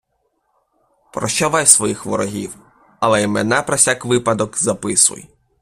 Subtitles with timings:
[1.13, 2.55] Прощавай своїх ворогів,
[2.99, 5.29] але імена про всяк випадок записуй